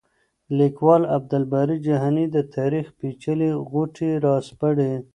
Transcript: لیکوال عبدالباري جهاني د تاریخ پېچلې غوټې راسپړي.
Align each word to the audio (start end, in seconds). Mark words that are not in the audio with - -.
لیکوال 0.59 1.03
عبدالباري 1.15 1.77
جهاني 1.87 2.25
د 2.35 2.37
تاریخ 2.55 2.85
پېچلې 2.99 3.49
غوټې 3.69 4.11
راسپړي. 4.25 4.93